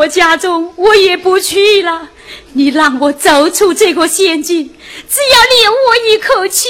[0.00, 2.08] 我家中我也不去了，
[2.54, 4.74] 你让我走出这个陷阱，
[5.06, 6.68] 只要留我一口气，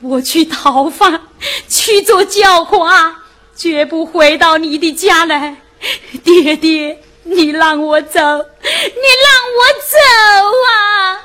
[0.00, 1.22] 我去讨饭，
[1.68, 3.16] 去做教化，
[3.56, 5.56] 绝不回到你的家来。
[6.22, 9.98] 爹爹，你让我走，你让我走
[10.68, 11.20] 啊！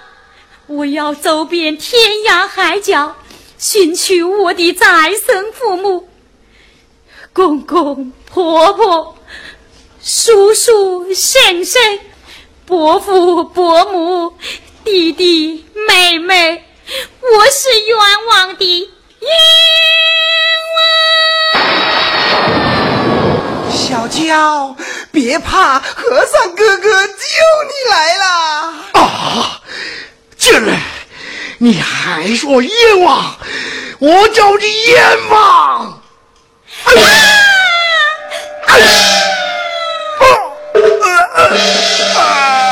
[0.65, 3.15] 我要走遍天涯海角，
[3.59, 6.09] 寻去我的再生父母，
[7.31, 9.17] 公公婆婆。
[10.03, 11.99] 叔叔、婶婶、
[12.65, 14.35] 伯父、伯母、
[14.83, 16.65] 弟弟、妹妹，
[17.19, 18.89] 我是冤枉的，
[19.19, 19.29] 冤
[21.53, 21.61] 枉！
[23.71, 24.75] 小娇，
[25.11, 28.25] 别怕，和尚哥哥救你来了。
[28.93, 29.61] 啊，
[30.35, 30.81] 进来！
[31.59, 33.35] 你还说冤枉？
[33.99, 36.01] 我叫你冤枉！
[36.85, 36.91] 啊！
[41.53, 42.70] 啊！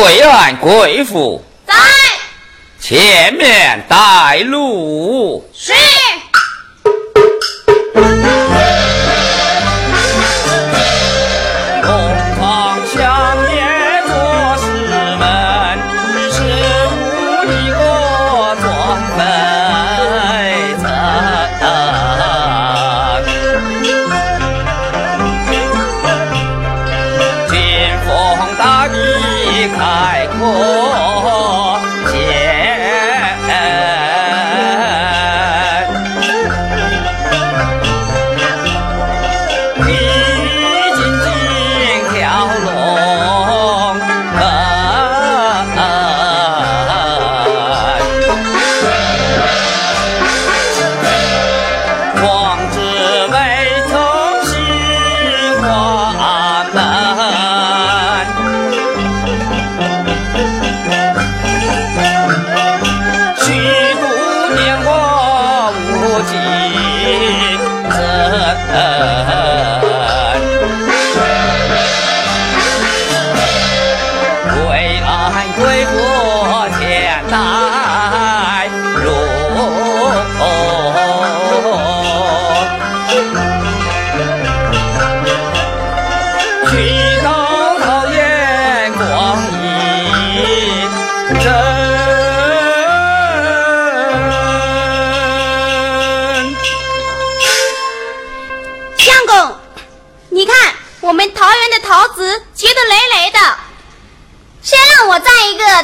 [0.00, 1.74] 贵安贵妇在，
[2.80, 5.46] 前面带路。
[5.54, 5.74] 是。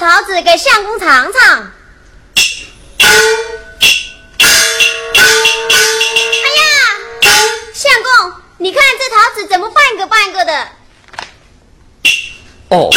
[0.07, 1.73] 桃子给相公尝尝。
[3.03, 3.09] 哎
[6.55, 6.63] 呀，
[7.75, 10.69] 相公，你看这桃子怎么半个半个的？
[12.69, 12.89] 哦，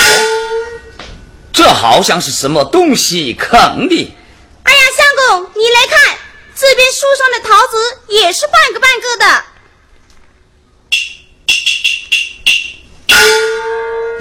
[1.51, 4.15] 这好像是什么东西坑的。
[4.61, 6.15] 哎呀，相公，你来看，
[6.55, 9.43] 这边树上的桃子也是半个半个的。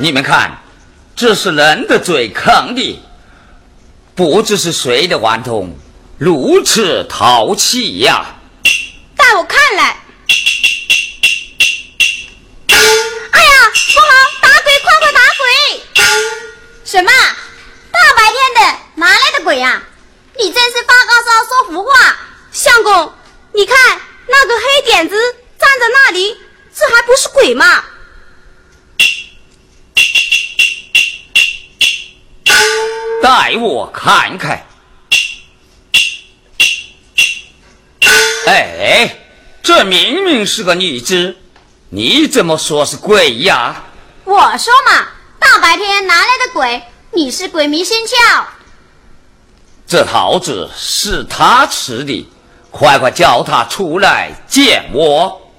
[0.00, 0.62] 你们看。
[1.18, 3.02] 这是人的嘴坑的，
[4.14, 5.76] 不知是谁的顽童，
[6.16, 8.36] 如此淘气呀！
[9.16, 10.00] 在我看来。
[12.68, 14.06] 哎呀，不好，
[14.40, 15.82] 打鬼，快快打鬼！
[16.84, 17.10] 什么？
[17.90, 19.82] 大白天的，哪来的鬼呀？
[20.38, 22.16] 你真是发高烧说胡话！
[22.52, 23.12] 相公，
[23.52, 23.76] 你看
[24.28, 25.16] 那个黑点子
[25.58, 26.36] 站在那里，
[26.72, 27.84] 这还不是鬼吗？
[33.22, 34.66] 带我看看。
[38.46, 39.16] 哎，
[39.62, 41.36] 这明明是个女子，
[41.90, 43.84] 你怎么说是鬼呀？
[44.24, 46.82] 我说嘛，大白天哪来的鬼？
[47.12, 48.44] 你是鬼迷心窍。
[49.86, 52.28] 这桃子是他吃的，
[52.70, 55.50] 快快叫他出来见我。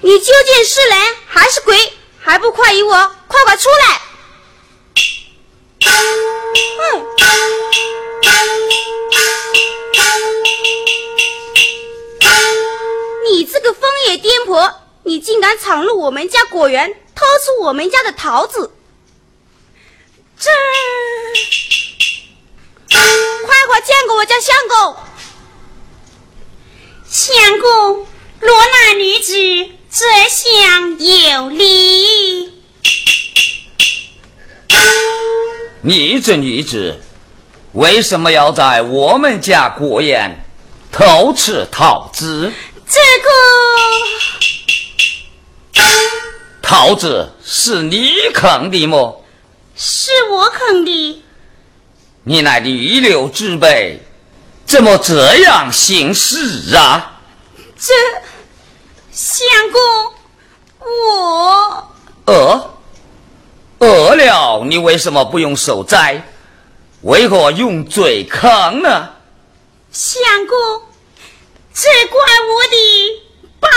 [0.00, 1.92] 你究竟是人还是鬼？
[2.20, 2.92] 还不快与我
[3.26, 4.00] 快快出来！
[13.24, 14.72] 你这个疯野癫婆，
[15.04, 18.72] 你竟敢闯入我们家果园，偷吃我们家的桃子！
[20.38, 20.50] 这，
[22.90, 24.96] 快快见过我家相公！
[27.08, 28.06] 相公，
[28.40, 29.77] 罗那女子。
[29.90, 32.52] 这厢有礼。
[35.80, 37.00] 你这女子，
[37.72, 40.30] 为什么要在我们家过夜，
[40.92, 42.52] 偷吃桃子？
[42.86, 43.30] 这个
[46.60, 49.14] 桃子是你啃的吗？
[49.74, 51.22] 是我啃的。
[52.24, 54.02] 你乃女流之辈，
[54.66, 57.20] 怎么这样行事啊？
[57.78, 57.94] 这。
[59.18, 59.80] 相公，
[60.78, 61.88] 我
[62.26, 62.70] 饿
[63.80, 66.22] 饿了，你为什么不用手摘？
[67.02, 69.08] 为何用嘴啃呢？
[69.90, 70.56] 相公，
[71.74, 72.76] 这怪我的
[73.58, 73.68] 棒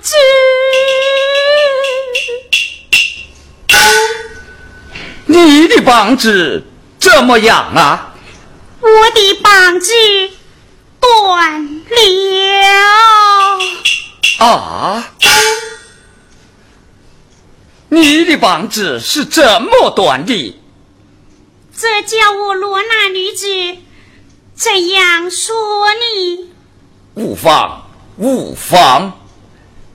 [0.00, 0.14] 子。
[5.26, 6.62] 你的棒子
[7.00, 8.14] 怎么样啊？
[8.80, 9.92] 我的棒子
[11.00, 13.31] 断了。
[14.42, 15.12] 啊！
[17.88, 20.58] 你的膀子是这么短的？
[21.76, 23.46] 这叫我罗娜女子
[24.54, 25.54] 怎样说
[25.94, 26.50] 你？
[27.14, 29.12] 无妨，无妨。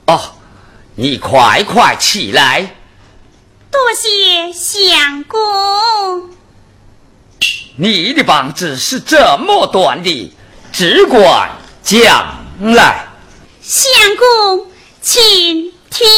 [0.06, 0.20] 哦，
[0.94, 2.76] 你快快起来。
[3.70, 6.30] 多谢相公。
[7.76, 10.32] 你的膀子是这么短的，
[10.72, 11.50] 只管
[11.82, 13.07] 将来。
[13.68, 14.66] 相公，
[15.02, 16.08] 请听。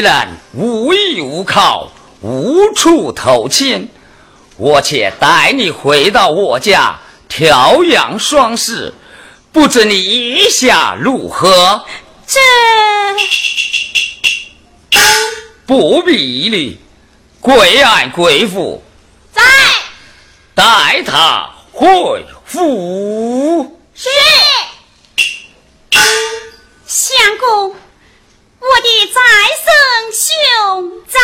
[0.00, 3.88] 然无依无靠，无处投亲，
[4.56, 8.92] 我且带你回到我家调养双室，
[9.52, 11.84] 不知你意下如何？
[12.26, 12.40] 这
[15.66, 16.78] 不必疑虑，
[17.40, 18.82] 贵爱贵妇
[19.32, 19.42] 在
[20.54, 23.76] 带他回府。
[23.94, 24.08] 是
[26.86, 27.74] 相公，
[28.60, 29.20] 我的再
[29.56, 29.66] 生
[30.12, 31.18] 兄长。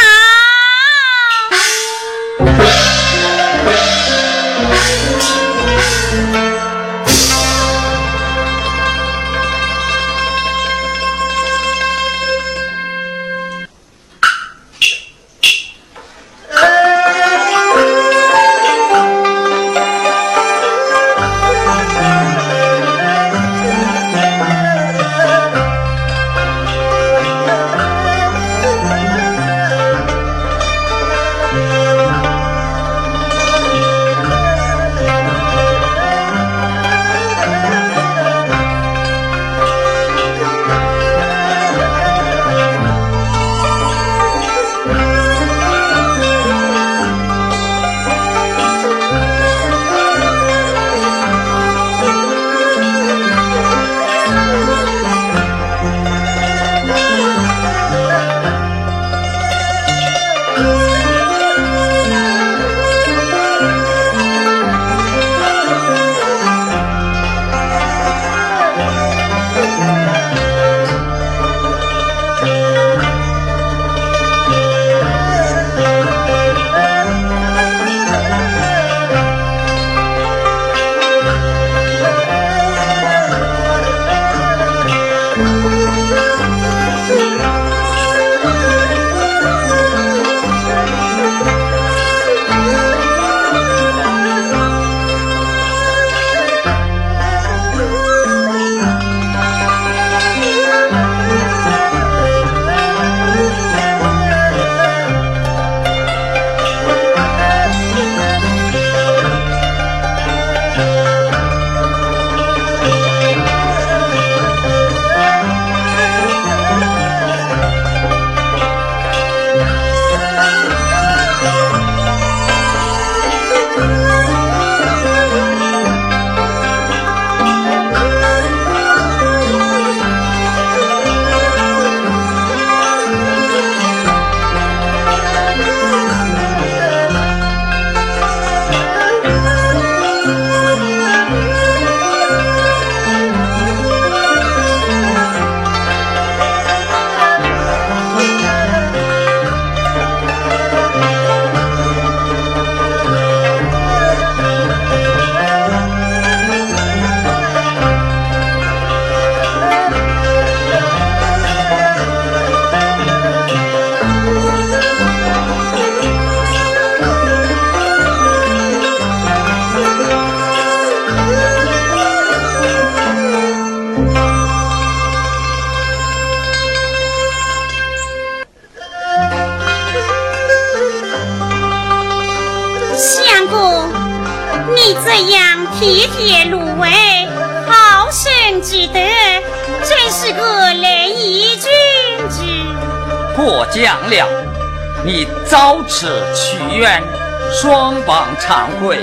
[197.67, 199.01] 双膀长贵，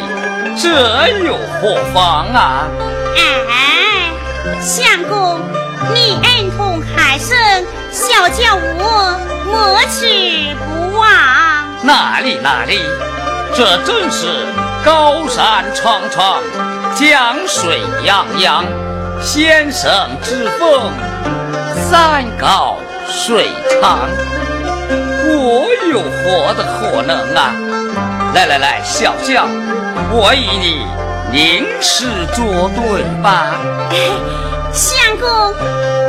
[0.57, 2.65] 这又何妨啊？
[3.17, 4.09] 哎，
[4.61, 5.41] 相公，
[5.93, 11.09] 你恩同海深，小叫我莫齿不忘。
[11.81, 12.79] 哪里哪里，
[13.53, 14.27] 这正是
[14.85, 16.41] 高山苍苍，
[16.95, 18.63] 江水泱泱，
[19.21, 20.89] 先生之风，
[21.91, 22.77] 山高
[23.09, 23.49] 水
[23.81, 24.07] 长，
[25.27, 27.51] 我有何的可能啊？
[28.33, 29.47] 来来来，小将，
[30.11, 30.85] 我与你
[31.37, 33.55] 吟诗作对吧？
[34.73, 35.53] 相公，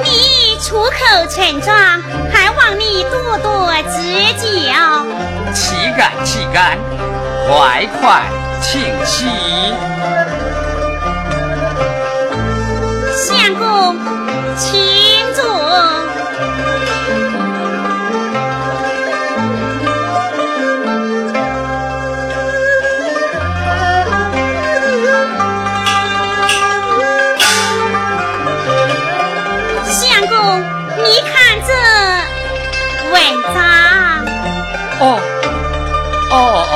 [0.04, 2.00] 你出口成章，
[2.32, 5.04] 还望你多多指教。
[5.52, 6.78] 岂敢岂敢，
[7.46, 8.22] 快快
[8.62, 9.26] 请起。
[13.14, 13.96] 相公，
[14.56, 14.80] 请
[35.00, 35.18] 哦，
[36.30, 36.34] 哦
[36.70, 36.74] 哦。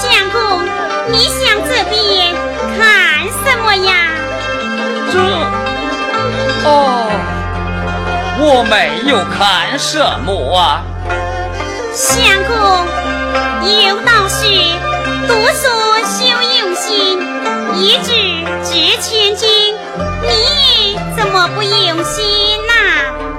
[0.00, 0.36] 相公，
[1.10, 2.34] 你向这边
[2.76, 2.80] 看
[3.42, 3.90] 什么呀？
[5.10, 5.14] 这，
[6.64, 6.68] 哦
[8.44, 8.72] 我没
[9.08, 10.82] 有看什么啊，
[11.94, 12.56] 相公，
[13.84, 14.46] 有道是
[15.28, 15.68] 读书
[16.06, 16.24] 修
[16.58, 17.20] 用心，
[17.76, 18.10] 一字
[18.64, 19.74] 值千金，
[20.22, 22.24] 你怎么不用心
[22.66, 22.72] 呐？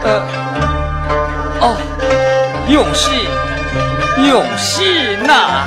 [0.03, 0.21] 呃，
[1.61, 1.75] 哦，
[2.69, 3.11] 用心，
[4.29, 5.65] 用心呐。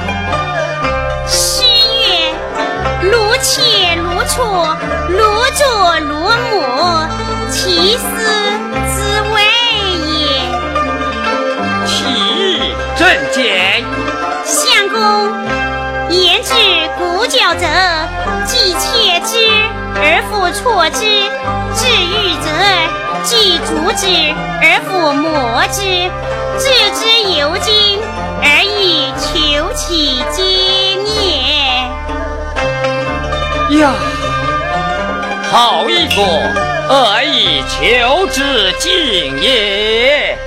[1.26, 2.32] 诗曰：
[3.02, 4.76] 如切如磋，
[5.08, 5.18] 如
[5.56, 7.08] 琢如磨，
[7.50, 8.04] 其思。
[13.36, 14.98] 相公，
[16.08, 16.54] 言之
[16.96, 17.66] 古教者，
[18.46, 19.36] 既切之
[19.94, 21.00] 而复错之；
[21.74, 22.48] 治愈者，
[23.24, 24.06] 既逐之
[24.62, 25.82] 而复磨之，
[26.58, 27.04] 治之
[27.38, 28.00] 由精
[28.40, 29.84] 而以求其
[30.32, 30.40] 精
[31.04, 31.14] 也。
[33.78, 33.92] 呀，
[35.52, 36.22] 好一个
[36.88, 40.38] 而以求之精也！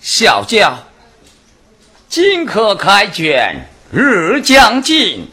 [0.00, 0.78] 小将，
[2.08, 5.28] 今可开卷，日将近，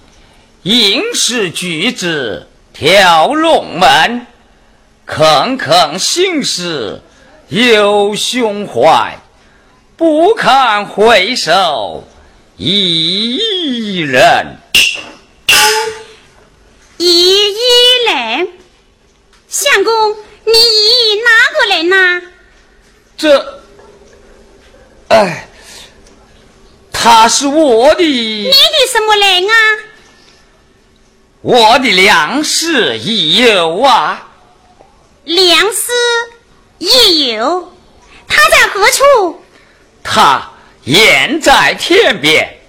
[0.62, 4.28] 应是举子跳龙门，
[5.06, 7.02] 恳恳心事
[7.48, 9.18] 有胸怀，
[9.98, 12.04] 不堪回首
[12.58, 14.58] 一人。
[16.98, 18.48] 一一人，
[19.50, 20.54] 相公，你
[21.22, 22.22] 哪个人呐？
[23.18, 23.64] 这。
[25.10, 25.48] 哎，
[26.92, 28.04] 他是我的。
[28.04, 29.54] 你的什么人啊？
[31.42, 34.30] 我的良师益友啊。
[35.24, 35.92] 良师
[36.80, 37.74] 益友，
[38.28, 39.42] 他在何处？
[40.04, 40.52] 他
[40.84, 42.60] 远在天边，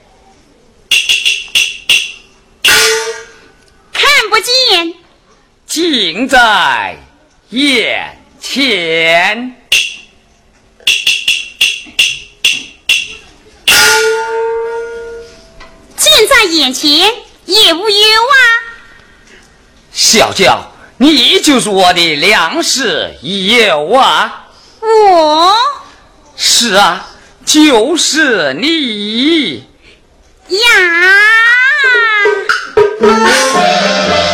[3.92, 4.94] 看不见，
[5.66, 6.96] 近在
[7.54, 9.54] 眼前。
[15.96, 17.14] 近在眼前，
[17.44, 18.34] 也无忧啊？
[19.92, 24.48] 小娇，你就是我的良师益友啊！
[24.80, 25.54] 我
[26.34, 27.06] 是啊，
[27.46, 29.64] 就是你
[30.48, 30.58] 呀。
[33.00, 34.33] 啊！